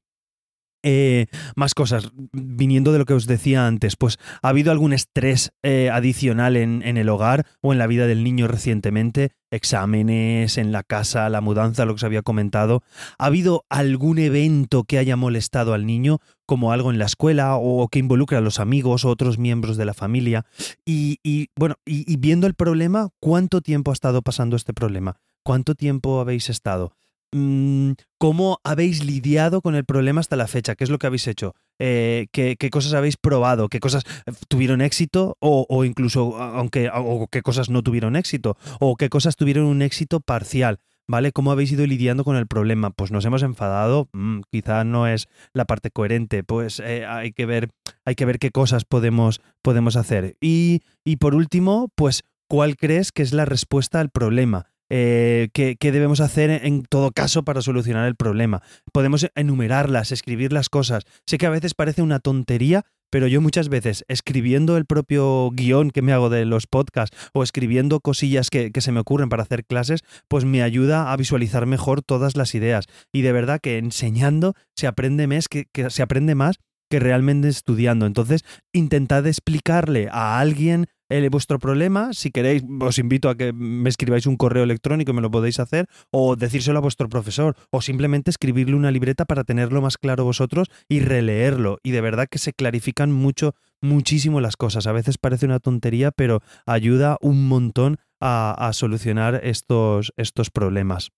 Eh, 0.84 1.26
más 1.54 1.74
cosas, 1.74 2.10
viniendo 2.32 2.92
de 2.92 2.98
lo 2.98 3.04
que 3.04 3.14
os 3.14 3.26
decía 3.26 3.68
antes, 3.68 3.94
pues 3.96 4.18
ha 4.42 4.48
habido 4.48 4.72
algún 4.72 4.92
estrés 4.92 5.52
eh, 5.62 5.90
adicional 5.92 6.56
en, 6.56 6.82
en, 6.82 6.96
el 6.96 7.08
hogar 7.08 7.46
o 7.60 7.72
en 7.72 7.78
la 7.78 7.86
vida 7.86 8.08
del 8.08 8.24
niño 8.24 8.48
recientemente, 8.48 9.30
exámenes 9.52 10.58
en 10.58 10.72
la 10.72 10.82
casa, 10.82 11.28
la 11.28 11.40
mudanza, 11.40 11.84
lo 11.84 11.92
que 11.92 11.96
os 11.96 12.04
había 12.04 12.22
comentado. 12.22 12.82
¿Ha 13.18 13.26
habido 13.26 13.64
algún 13.68 14.18
evento 14.18 14.82
que 14.82 14.98
haya 14.98 15.14
molestado 15.14 15.72
al 15.72 15.86
niño, 15.86 16.18
como 16.46 16.72
algo 16.72 16.90
en 16.90 16.98
la 16.98 17.06
escuela 17.06 17.56
o 17.56 17.86
que 17.86 18.00
involucre 18.00 18.38
a 18.38 18.40
los 18.40 18.58
amigos 18.58 19.04
o 19.04 19.10
otros 19.10 19.38
miembros 19.38 19.76
de 19.76 19.84
la 19.84 19.94
familia? 19.94 20.46
Y, 20.84 21.48
bueno, 21.56 21.76
y 21.86 22.16
viendo 22.16 22.48
el 22.48 22.54
problema, 22.54 23.10
¿cuánto 23.20 23.60
tiempo 23.60 23.92
ha 23.92 23.94
estado 23.94 24.22
pasando 24.22 24.56
este 24.56 24.74
problema? 24.74 25.20
¿Cuánto 25.44 25.74
tiempo 25.74 26.20
habéis 26.20 26.50
estado? 26.50 26.92
Mm, 27.34 27.92
¿Cómo 28.18 28.58
habéis 28.62 29.04
lidiado 29.04 29.62
con 29.62 29.74
el 29.74 29.84
problema 29.84 30.20
hasta 30.20 30.36
la 30.36 30.46
fecha? 30.46 30.74
¿Qué 30.74 30.84
es 30.84 30.90
lo 30.90 30.98
que 30.98 31.06
habéis 31.06 31.26
hecho? 31.26 31.54
Eh, 31.78 32.26
¿qué, 32.30 32.56
cosas 32.70 32.92
habéis 32.92 33.16
probado? 33.16 33.68
¿Qué 33.68 33.80
cosas 33.80 34.04
eh, 34.26 34.32
tuvieron 34.48 34.82
éxito? 34.82 35.36
O, 35.40 35.84
incluso, 35.84 36.36
aunque, 36.36 36.90
o 36.94 37.26
qué 37.28 37.42
cosas 37.42 37.70
no 37.70 37.82
tuvieron 37.82 38.16
éxito? 38.16 38.56
¿O 38.80 38.96
qué 38.96 39.08
cosas 39.08 39.36
tuvieron 39.36 39.64
un 39.64 39.82
éxito 39.82 40.20
parcial? 40.20 40.78
¿Vale? 41.08 41.32
¿Cómo 41.32 41.50
habéis 41.50 41.72
ido 41.72 41.84
lidiando 41.86 42.22
con 42.22 42.36
el 42.36 42.46
problema? 42.46 42.90
Pues 42.90 43.10
nos 43.10 43.24
hemos 43.24 43.42
enfadado, 43.42 44.08
mm, 44.12 44.42
quizá 44.50 44.84
no 44.84 45.08
es 45.08 45.26
la 45.52 45.64
parte 45.64 45.90
coherente, 45.90 46.44
pues 46.44 46.80
eh, 46.80 47.04
hay, 47.06 47.32
que 47.32 47.44
ver, 47.44 47.70
hay 48.04 48.14
que 48.14 48.24
ver 48.24 48.38
qué 48.38 48.50
cosas 48.50 48.84
podemos, 48.84 49.40
podemos 49.62 49.96
hacer. 49.96 50.36
Y, 50.40 50.82
y 51.04 51.16
por 51.16 51.34
último, 51.34 51.88
pues, 51.96 52.22
¿cuál 52.46 52.76
crees 52.76 53.10
que 53.10 53.22
es 53.22 53.32
la 53.32 53.46
respuesta 53.46 53.98
al 53.98 54.10
problema? 54.10 54.71
Eh, 54.94 55.48
qué, 55.54 55.76
debemos 55.80 56.20
hacer 56.20 56.50
en 56.50 56.82
todo 56.82 57.12
caso 57.12 57.44
para 57.44 57.62
solucionar 57.62 58.06
el 58.06 58.14
problema. 58.14 58.62
Podemos 58.92 59.26
enumerarlas, 59.34 60.12
escribir 60.12 60.52
las 60.52 60.68
cosas. 60.68 61.04
Sé 61.26 61.38
que 61.38 61.46
a 61.46 61.50
veces 61.50 61.72
parece 61.72 62.02
una 62.02 62.18
tontería, 62.18 62.84
pero 63.10 63.26
yo 63.26 63.40
muchas 63.40 63.70
veces 63.70 64.04
escribiendo 64.08 64.76
el 64.76 64.84
propio 64.84 65.48
guion 65.50 65.92
que 65.92 66.02
me 66.02 66.12
hago 66.12 66.28
de 66.28 66.44
los 66.44 66.66
podcasts 66.66 67.16
o 67.32 67.42
escribiendo 67.42 68.00
cosillas 68.00 68.50
que, 68.50 68.70
se 68.78 68.92
me 68.92 69.00
ocurren 69.00 69.30
para 69.30 69.44
hacer 69.44 69.64
clases, 69.64 70.02
pues 70.28 70.44
me 70.44 70.62
ayuda 70.62 71.10
a 71.10 71.16
visualizar 71.16 71.64
mejor 71.64 72.02
todas 72.02 72.36
las 72.36 72.54
ideas. 72.54 72.84
Y 73.14 73.22
de 73.22 73.32
verdad 73.32 73.60
que 73.62 73.78
enseñando 73.78 74.52
se 74.76 74.86
aprende 74.86 75.26
más, 75.26 75.48
que 75.48 75.66
se 75.88 76.02
aprende 76.02 76.34
más 76.34 76.58
que 76.90 77.00
realmente 77.00 77.48
estudiando. 77.48 78.04
Entonces, 78.04 78.44
intentad 78.74 79.26
explicarle 79.26 80.10
a 80.12 80.38
alguien 80.38 80.88
vuestro 81.30 81.58
problema. 81.58 82.12
Si 82.12 82.30
queréis, 82.30 82.62
os 82.80 82.98
invito 82.98 83.28
a 83.28 83.36
que 83.36 83.52
me 83.52 83.88
escribáis 83.88 84.26
un 84.26 84.36
correo 84.36 84.64
electrónico 84.64 85.12
me 85.12 85.22
lo 85.22 85.30
podéis 85.30 85.60
hacer, 85.60 85.86
o 86.10 86.36
decírselo 86.36 86.78
a 86.78 86.82
vuestro 86.82 87.08
profesor, 87.08 87.56
o 87.70 87.80
simplemente 87.80 88.30
escribirle 88.30 88.76
una 88.76 88.90
libreta 88.90 89.24
para 89.24 89.44
tenerlo 89.44 89.80
más 89.80 89.98
claro 89.98 90.24
vosotros 90.24 90.68
y 90.88 91.00
releerlo. 91.00 91.78
Y 91.82 91.90
de 91.90 92.00
verdad 92.00 92.28
que 92.30 92.38
se 92.38 92.52
clarifican 92.52 93.12
mucho, 93.12 93.54
muchísimo 93.80 94.40
las 94.40 94.56
cosas. 94.56 94.86
A 94.86 94.92
veces 94.92 95.18
parece 95.18 95.46
una 95.46 95.60
tontería, 95.60 96.10
pero 96.10 96.40
ayuda 96.66 97.18
un 97.20 97.48
montón 97.48 97.98
a, 98.20 98.54
a 98.68 98.72
solucionar 98.72 99.40
estos, 99.42 100.12
estos 100.16 100.50
problemas. 100.50 101.10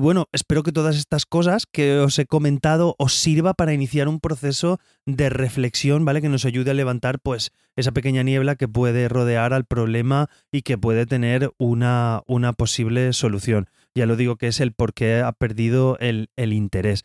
Bueno, 0.00 0.28
espero 0.32 0.62
que 0.62 0.72
todas 0.72 0.96
estas 0.96 1.26
cosas 1.26 1.66
que 1.70 1.98
os 1.98 2.18
he 2.18 2.24
comentado 2.24 2.94
os 2.98 3.12
sirva 3.12 3.52
para 3.52 3.74
iniciar 3.74 4.08
un 4.08 4.18
proceso 4.18 4.78
de 5.04 5.28
reflexión, 5.28 6.06
¿vale? 6.06 6.22
Que 6.22 6.30
nos 6.30 6.46
ayude 6.46 6.70
a 6.70 6.74
levantar 6.74 7.20
pues 7.20 7.50
esa 7.76 7.92
pequeña 7.92 8.22
niebla 8.22 8.56
que 8.56 8.66
puede 8.66 9.10
rodear 9.10 9.52
al 9.52 9.66
problema 9.66 10.30
y 10.50 10.62
que 10.62 10.78
puede 10.78 11.04
tener 11.04 11.50
una, 11.58 12.22
una 12.26 12.54
posible 12.54 13.12
solución. 13.12 13.68
Ya 13.94 14.06
lo 14.06 14.16
digo 14.16 14.36
que 14.36 14.46
es 14.46 14.60
el 14.60 14.72
por 14.72 14.94
qué 14.94 15.20
ha 15.20 15.32
perdido 15.32 15.98
el, 16.00 16.30
interés. 16.38 17.04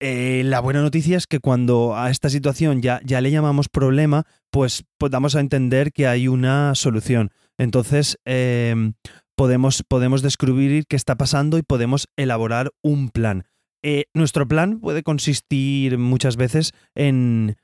Eh, 0.00 0.40
la 0.46 0.60
buena 0.60 0.80
noticia 0.80 1.18
es 1.18 1.26
que 1.26 1.40
cuando 1.40 1.94
a 1.94 2.08
esta 2.08 2.30
situación 2.30 2.80
ya, 2.80 3.02
ya 3.04 3.20
le 3.20 3.30
llamamos 3.30 3.68
problema, 3.68 4.24
pues 4.50 4.86
podamos 4.96 5.36
a 5.36 5.40
entender 5.40 5.92
que 5.92 6.06
hay 6.06 6.26
una 6.26 6.74
solución. 6.74 7.32
Entonces, 7.58 8.18
em, 8.24 8.94
podemos, 9.40 9.82
podemos 9.88 10.20
descubrir 10.20 10.84
qué 10.86 10.96
está 10.96 11.16
pasando 11.16 11.56
y 11.56 11.62
podemos 11.62 12.08
elaborar 12.18 12.72
un 12.82 13.08
plan. 13.08 13.46
Eh, 13.82 14.04
nuestro 14.12 14.46
plan 14.46 14.80
puede 14.80 15.02
consistir 15.02 15.96
muchas 15.96 16.36
veces 16.36 16.72
en 16.94 17.56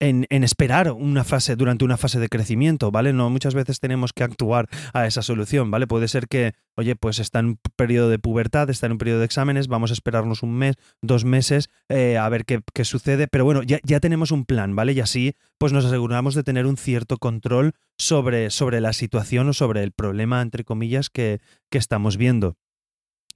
en, 0.00 0.26
esperar 0.30 0.92
una 0.92 1.24
fase 1.24 1.56
durante 1.56 1.84
una 1.84 1.96
fase 1.96 2.20
de 2.20 2.28
crecimiento, 2.28 2.90
¿vale? 2.90 3.12
No 3.12 3.30
muchas 3.30 3.54
veces 3.54 3.80
tenemos 3.80 4.12
que 4.12 4.24
actuar 4.24 4.68
a 4.92 5.06
esa 5.06 5.22
solución, 5.22 5.70
¿vale? 5.70 5.86
Puede 5.86 6.08
ser 6.08 6.28
que, 6.28 6.54
oye, 6.76 6.96
pues 6.96 7.18
está 7.18 7.38
en 7.38 7.46
un 7.46 7.60
periodo 7.76 8.10
de 8.10 8.18
pubertad, 8.18 8.68
está 8.70 8.86
en 8.86 8.92
un 8.92 8.98
periodo 8.98 9.20
de 9.20 9.24
exámenes, 9.24 9.68
vamos 9.68 9.90
a 9.90 9.94
esperarnos 9.94 10.42
un 10.42 10.54
mes, 10.54 10.76
dos 11.02 11.24
meses 11.24 11.70
eh, 11.88 12.18
a 12.18 12.28
ver 12.28 12.44
qué, 12.44 12.62
sucede, 12.84 13.26
pero 13.26 13.44
bueno, 13.44 13.62
ya, 13.62 13.78
ya, 13.84 14.00
tenemos 14.00 14.30
un 14.30 14.44
plan, 14.44 14.76
¿vale? 14.76 14.92
Y 14.92 15.00
así, 15.00 15.34
pues 15.58 15.72
nos 15.72 15.84
aseguramos 15.84 16.34
de 16.34 16.42
tener 16.42 16.66
un 16.66 16.76
cierto 16.76 17.16
control 17.16 17.72
sobre, 17.98 18.50
sobre 18.50 18.80
la 18.80 18.92
situación 18.92 19.48
o 19.48 19.52
sobre 19.52 19.82
el 19.82 19.92
problema, 19.92 20.42
entre 20.42 20.64
comillas, 20.64 21.10
que, 21.10 21.40
que 21.70 21.78
estamos 21.78 22.16
viendo. 22.16 22.56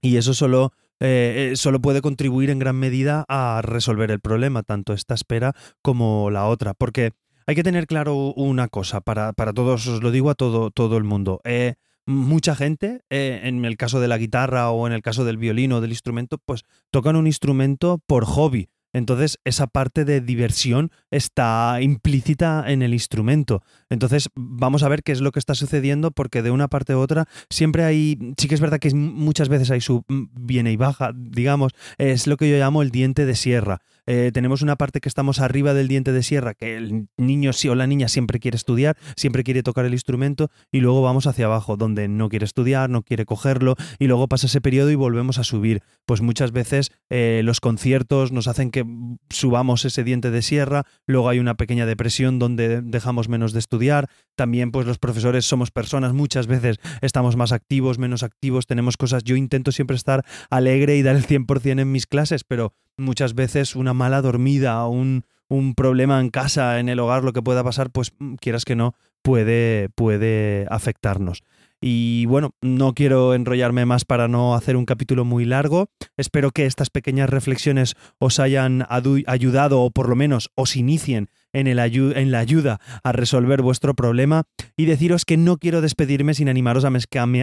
Y 0.03 0.17
eso 0.17 0.35
solo 0.35 0.73
eh, 1.01 1.51
eh, 1.53 1.57
solo 1.57 1.81
puede 1.81 2.03
contribuir 2.03 2.51
en 2.51 2.59
gran 2.59 2.77
medida 2.77 3.25
a 3.29 3.61
resolver 3.63 4.11
el 4.11 4.21
problema, 4.21 4.63
tanto 4.63 4.93
esta 4.93 5.15
espera 5.15 5.55
como 5.83 6.31
la 6.31 6.47
otra. 6.47 6.75
Porque 6.75 7.13
hay 7.47 7.55
que 7.55 7.63
tener 7.63 7.87
claro 7.87 8.33
una 8.35 8.69
cosa, 8.69 9.01
para, 9.01 9.33
para 9.33 9.53
todos, 9.53 9.87
os 9.87 10.03
lo 10.03 10.11
digo 10.11 10.31
a 10.31 10.35
todo, 10.35 10.71
todo 10.71 10.97
el 10.97 11.05
mundo. 11.05 11.41
Eh, 11.45 11.75
mucha 12.07 12.55
gente, 12.55 13.01
en 13.09 13.65
el 13.65 13.77
caso 13.77 14.01
de 14.01 14.09
la 14.09 14.19
guitarra 14.19 14.71
o 14.71 14.87
en 14.87 14.93
el 14.93 15.03
caso 15.03 15.25
del 15.25 15.37
violín 15.37 15.73
o 15.73 15.81
del 15.81 15.91
instrumento, 15.91 16.39
pues 16.45 16.65
tocan 16.91 17.17
un 17.17 17.27
instrumento 17.27 18.01
por 18.07 18.25
hobby. 18.25 18.69
Entonces, 18.93 19.39
esa 19.45 19.67
parte 19.67 20.05
de 20.05 20.21
diversión 20.21 20.91
está 21.11 21.79
implícita 21.81 22.65
en 22.67 22.83
el 22.83 22.93
instrumento. 22.93 23.63
Entonces, 23.89 24.29
vamos 24.35 24.83
a 24.83 24.89
ver 24.89 25.03
qué 25.03 25.13
es 25.13 25.21
lo 25.21 25.33
que 25.33 25.39
está 25.39 25.55
sucediendo, 25.55 26.11
porque 26.11 26.43
de 26.43 26.51
una 26.51 26.69
parte 26.69 26.95
u 26.95 26.99
otra 26.99 27.27
siempre 27.49 27.85
hay. 27.85 28.19
Sí 28.37 28.49
que 28.49 28.55
es 28.55 28.61
verdad 28.61 28.79
que 28.79 28.93
muchas 28.95 29.49
veces 29.49 29.71
hay 29.71 29.81
su 29.81 30.05
viene 30.09 30.73
y 30.73 30.77
baja, 30.77 31.13
digamos. 31.15 31.73
Es 31.99 32.27
lo 32.27 32.37
que 32.37 32.51
yo 32.51 32.57
llamo 32.57 32.83
el 32.83 32.91
diente 32.91 33.27
de 33.27 33.35
sierra. 33.37 33.81
Eh, 34.13 34.33
tenemos 34.33 34.61
una 34.61 34.75
parte 34.75 35.01
que 35.01 35.09
estamos 35.09 35.39
arriba 35.39 35.73
del 35.73 35.87
diente 35.87 36.11
de 36.11 36.25
sierra, 36.25 36.55
que 36.55 36.77
el 36.77 37.07
niño 37.17 37.53
o 37.69 37.75
la 37.77 37.87
niña 37.87 38.09
siempre 38.09 38.41
quiere 38.41 38.57
estudiar, 38.57 38.97
siempre 39.15 39.45
quiere 39.45 39.63
tocar 39.63 39.85
el 39.85 39.93
instrumento, 39.93 40.51
y 40.73 40.81
luego 40.81 41.01
vamos 41.01 41.29
hacia 41.29 41.47
abajo, 41.47 41.77
donde 41.77 42.09
no 42.09 42.29
quiere 42.29 42.45
estudiar, 42.45 42.91
no 42.91 43.03
quiere 43.03 43.25
cogerlo, 43.25 43.77
y 44.01 44.09
luego 44.09 44.27
pasa 44.27 44.49
ese 44.49 44.61
periodo 44.61 44.91
y 44.91 44.97
volvemos 44.97 45.39
a 45.39 45.45
subir. 45.45 45.85
Pues 46.07 46.23
muchas 46.23 46.51
veces 46.51 46.91
eh, 47.09 47.43
los 47.45 47.61
conciertos 47.61 48.33
nos 48.33 48.49
hacen 48.49 48.73
que 48.73 48.85
subamos 49.29 49.85
ese 49.85 50.03
diente 50.03 50.33
de 50.33 50.43
sierra, 50.43 50.87
luego 51.07 51.29
hay 51.29 51.39
una 51.39 51.55
pequeña 51.55 51.87
depresión 51.87 52.41
donde 52.41 52.83
dejamos 52.83 53.29
menos 53.29 53.53
de 53.53 53.61
estudiar, 53.61 54.09
también 54.35 54.73
pues 54.73 54.89
los 54.89 54.99
profesores 54.99 55.45
somos 55.45 55.71
personas, 55.71 56.15
muchas 56.15 56.49
veces 56.49 56.79
estamos 57.01 57.37
más 57.37 57.53
activos, 57.53 58.01
menos 58.01 58.25
activos, 58.25 58.67
tenemos 58.67 58.97
cosas, 58.97 59.23
yo 59.23 59.37
intento 59.37 59.71
siempre 59.71 59.95
estar 59.95 60.25
alegre 60.51 60.97
y 60.97 61.03
dar 61.03 61.15
el 61.15 61.25
100% 61.25 61.81
en 61.81 61.93
mis 61.93 62.09
clases, 62.09 62.43
pero 62.43 62.75
muchas 63.01 63.35
veces 63.35 63.75
una 63.75 63.95
mala 64.01 64.23
dormida, 64.23 64.87
un, 64.87 65.25
un 65.49 65.75
problema 65.75 66.21
en 66.21 66.31
casa, 66.31 66.81
en 66.81 66.89
el 66.89 67.01
hogar, 67.01 67.23
lo 67.23 67.35
que 67.35 67.43
pueda 67.43 67.63
pasar, 67.63 67.91
pues 67.91 68.13
mm, 68.19 68.37
quieras 68.37 68.65
que 68.65 68.77
no, 68.77 68.95
puede, 69.21 69.91
puede 69.91 70.67
afectarnos. 70.71 71.43
Y 71.83 72.25
bueno, 72.27 72.55
no 72.63 72.95
quiero 72.95 73.35
enrollarme 73.35 73.85
más 73.85 74.07
para 74.07 74.27
no 74.27 74.55
hacer 74.55 74.77
un 74.77 74.87
capítulo 74.87 75.27
muy 75.27 75.45
largo. 75.45 75.91
Espero 76.17 76.51
que 76.51 76.65
estas 76.67 76.89
pequeñas 76.89 77.29
reflexiones 77.29 77.95
os 78.19 78.39
hayan 78.39 78.87
ayudado 79.27 79.83
o 79.83 79.91
por 79.91 80.09
lo 80.09 80.17
menos 80.17 80.51
os 80.55 80.77
inicien 80.77 81.29
en, 81.53 81.67
el 81.67 81.79
en 81.79 82.31
la 82.31 82.39
ayuda 82.39 82.81
a 83.03 83.13
resolver 83.13 83.63
vuestro 83.63 83.95
problema 83.95 84.45
y 84.77 84.85
deciros 84.85 85.25
que 85.25 85.37
no 85.37 85.57
quiero 85.59 85.81
despedirme 85.81 86.35
sin 86.35 86.49
animaros 86.49 86.85
a, 86.85 86.91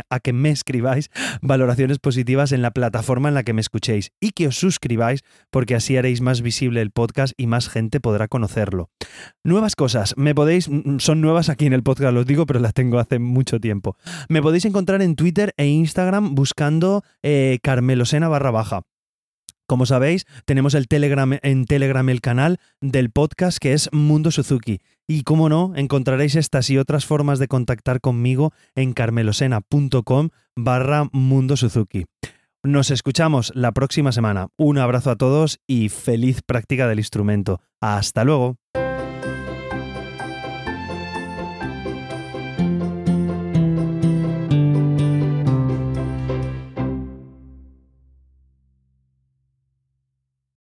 a 0.09 0.19
que 0.19 0.33
me 0.33 0.49
escribáis 0.49 1.09
valoraciones 1.41 1.99
positivas 1.99 2.51
en 2.51 2.61
la 2.61 2.71
plataforma 2.71 3.29
en 3.29 3.35
la 3.35 3.43
que 3.43 3.53
me 3.53 3.61
escuchéis 3.61 4.11
y 4.19 4.31
que 4.31 4.47
os 4.47 4.55
suscribáis 4.57 5.21
porque 5.51 5.75
así 5.75 5.97
haréis 5.97 6.21
más 6.21 6.41
visible 6.41 6.81
el 6.81 6.91
podcast 6.91 7.33
y 7.37 7.47
más 7.47 7.69
gente 7.69 7.99
podrá 7.99 8.27
conocerlo. 8.27 8.89
Nuevas 9.43 9.75
cosas, 9.75 10.15
me 10.17 10.35
podéis, 10.35 10.69
son 10.99 11.21
nuevas 11.21 11.49
aquí 11.49 11.65
en 11.65 11.73
el 11.73 11.83
podcast, 11.83 12.13
los 12.13 12.25
digo, 12.25 12.45
pero 12.45 12.59
las 12.59 12.73
tengo 12.73 12.99
hace 12.99 13.19
mucho 13.19 13.59
tiempo. 13.59 13.97
Me 14.29 14.41
podéis 14.41 14.65
encontrar 14.65 15.01
en 15.01 15.15
Twitter 15.15 15.53
e 15.57 15.67
Instagram 15.67 16.35
buscando 16.35 17.03
eh, 17.23 17.59
Carmelosena 17.61 18.27
barra 18.27 18.51
baja. 18.51 18.81
Como 19.67 19.85
sabéis, 19.85 20.25
tenemos 20.45 20.75
el 20.75 20.87
Telegram, 20.87 21.37
en 21.41 21.65
Telegram 21.65 22.07
el 22.07 22.21
canal 22.21 22.57
del 22.79 23.11
podcast 23.11 23.57
que 23.57 23.73
es 23.73 23.89
Mundo 23.91 24.31
Suzuki. 24.31 24.79
Y 25.07 25.23
como 25.23 25.49
no, 25.49 25.73
encontraréis 25.75 26.35
estas 26.35 26.69
y 26.69 26.77
otras 26.77 27.05
formas 27.05 27.37
de 27.37 27.49
contactar 27.49 27.99
conmigo 27.99 28.53
en 28.75 28.93
carmelosena.com 28.93 30.29
barra 30.55 31.09
Mundo 31.11 31.57
Suzuki. 31.57 32.05
Nos 32.63 32.91
escuchamos 32.91 33.51
la 33.55 33.73
próxima 33.73 34.13
semana. 34.13 34.47
Un 34.57 34.77
abrazo 34.77 35.11
a 35.11 35.17
todos 35.17 35.59
y 35.67 35.89
feliz 35.89 36.41
práctica 36.45 36.87
del 36.87 36.99
instrumento. 36.99 37.61
Hasta 37.81 38.23
luego. 38.23 38.57